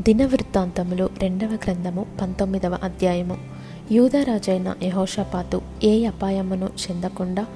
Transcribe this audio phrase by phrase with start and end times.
[0.00, 3.36] దినవృత్తాంతములు రెండవ గ్రంథము పంతొమ్మిదవ అధ్యాయము.
[3.92, 7.46] యూదరాజైన యహోషపాతు ఏ అపాయమును చెందకుండా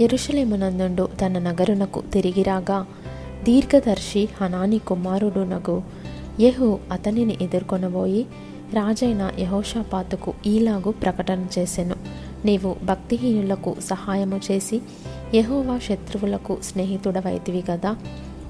[0.00, 2.86] ఎరుషలేమునందుండు తన నగరునకు తిరిగిరాగా
[3.42, 5.82] దీర్ఘదర్శి హనాని కుమారుడునగు
[6.40, 8.26] యహు అతనిని ఎదుర్కొనబోయి
[8.72, 11.96] రాజైన యహోషపాతుకు ఈలాగు ప్రకటన చేసెను.
[12.44, 14.80] నీవు భక్తిహీనులకు సహాయము చేసి
[15.34, 17.96] యహోవా శత్రువులకు స్నేహితుడవైతివి కదా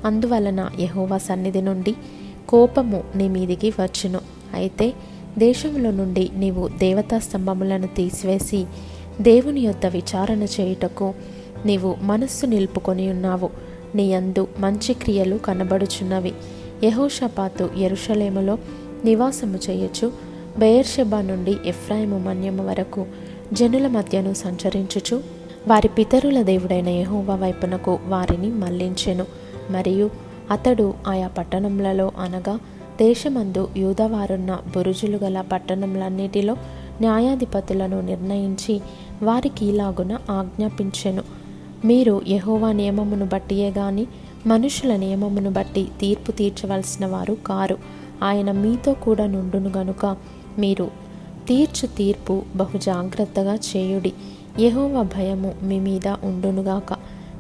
[0.04, 1.94] అందువలన యహోవా సన్నిధి నుండి
[2.48, 4.20] కోపము నీ మీదికి వచ్చును.
[4.54, 4.92] అయితే
[5.38, 8.64] దేశంలో నుండి నీవు దేవతా స్తంభములను తీసివేసి
[9.20, 11.14] దేవుని యొద్ద విచారణ చేయుటకు
[11.66, 13.50] నీవు మనస్సు నిలుపుకొని ఉన్నావు.
[13.94, 16.32] నీ అందు మంచి క్రియలు కనబడుచున్నవి.
[16.84, 18.58] యహోషపాతు ఎరుషలేములో
[19.04, 20.12] నివాసము చేయొచ్చు
[20.58, 23.06] బెయర్షెబా నుండి ఎఫ్రాయిము మన్యము వరకు
[23.52, 25.22] జనుల మధ్యను సంచరించుచు
[25.68, 29.26] వారి పితరుల దేవుడైన యహోవా వైపునకు వారిని మళ్ళించెను.
[29.70, 30.10] మరియు
[30.50, 32.60] అతడు ఆయా పట్టణములలో అనగా
[32.98, 36.56] దేశమందు యూదవారున్న బురుజులు గల పట్టణములన్నిటిలో
[37.00, 38.80] న్యాయాధిపతులను నిర్ణయించి
[39.22, 41.22] వారికి ఇలాగున ఆజ్ఞాపించెను.
[41.84, 44.06] మీరు యహోవా నియమమును బట్టియే గాని
[44.46, 47.78] మనుషుల నియమమును బట్టి తీర్పు తీర్చవలసిన వారు కారు.
[48.22, 50.16] ఆయన మీతో కూడా నుండును గనుక
[50.58, 50.90] మీరు
[51.48, 54.12] తీర్చు తీర్పు బహు జాగ్రత్తగా చేయుడి.
[54.58, 56.92] యెహోవా భయము మీ మీద ఉండునుగాక.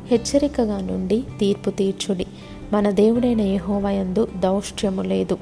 [0.06, 2.26] హెచ్చరికగా నుండి తీర్పు తీర్చుడి.
[2.72, 5.38] మన దేవుడైన యెహోవయందు దౌష్ట్యము లేదు.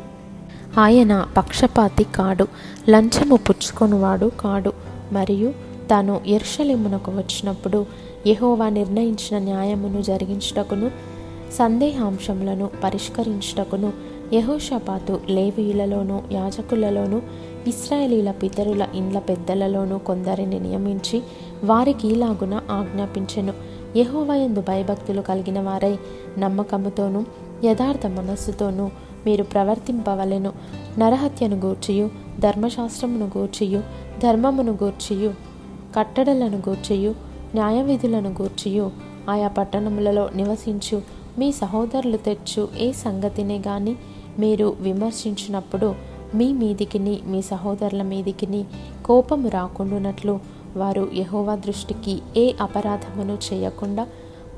[0.79, 2.47] ఆయన పక్షపాతి కాడు
[2.89, 4.73] లంచము పుచ్చుకొనివాడు కాడు.
[5.13, 5.53] మరియు
[5.91, 7.87] తాను ఎర్షలిమునకు వచ్చినప్పుడు
[8.27, 10.91] యహోవా నిర్ణయించిన న్యాయమును జరిగించుటకును
[11.59, 13.93] సందేహాంశములను పరిష్కరించుటకును
[14.33, 17.23] యహోషపాతు లేవీయులలోనూ యాజకులలోనూ
[17.67, 21.23] ఇస్రాయేలీల పితరుల ఇండ్ల పెద్దలలోనూ కొందరిని నియమించి
[21.65, 23.53] వారికి ఇలాగున ఆజ్ఞాపించెను.
[23.97, 25.99] యహోవయందు భయభక్తులు కలిగిన వారై
[26.39, 27.25] నమ్మకముతోనూ
[27.65, 28.91] యథార్థ మనస్సుతోనూ
[29.27, 30.53] మీరు ప్రవర్తింపవలెను.
[30.99, 33.83] నరహత్యను గూర్చియు ధర్మశాస్త్రమును గూర్చియు
[34.23, 35.35] ధర్మమును గూర్చియు
[35.97, 37.15] కట్టడలను గూర్చియు
[37.55, 38.91] న్యాయవిధులను గూర్చియు
[39.31, 41.03] ఆయా పట్టణములలో నివసించు
[41.39, 43.97] మీ సహోదరులు తెచ్చు ఏ సంగతినే గాని
[44.39, 45.95] మీరు విమర్శించినప్పుడు
[46.35, 48.65] మీ మీదికిని మీ సహోదరుల మీదికిని
[49.05, 54.07] కోపము రాకుండానట్లు వారు యహోవా దృష్టికి ఏ అపరాధమును చేయకుండా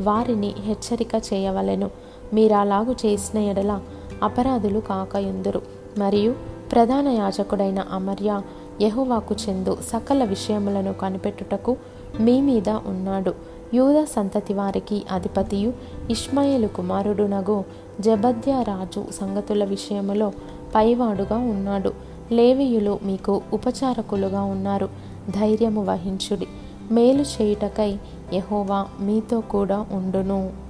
[0.00, 1.91] వారిని హెచ్చరిక చేయవలెను.
[2.34, 3.81] మీరలాగు చేసిన ఎడల
[4.22, 5.62] అపరాధులు కాకయుందురు
[5.99, 6.34] మరియు
[6.72, 8.41] ప్రధాన యాజకుడైన అమర్య
[8.81, 11.77] యహోవాకు చెందు సకల విషయములను కనిపెట్టుటకు
[12.21, 13.34] మీ మీద ఉన్నాడు.
[13.75, 15.72] యూద సంతతి వారికి అధిపతియు
[16.10, 17.65] ఇష్మాయేలు కుమారుడునగు
[18.00, 20.33] జబద్యా రాజు సంగతుల విషయములో
[20.75, 21.93] పైవాడుగా ఉన్నాడు.
[22.33, 24.88] లేవీయులు మీకు ఉపచారకులుగా ఉన్నారు.
[25.31, 26.47] ధైర్యము వహించుడి.
[26.91, 27.98] మేలు చేయుటకై
[28.32, 30.66] యహోవా మీతో కూడా ఉండును.